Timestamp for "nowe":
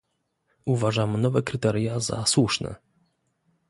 1.21-1.43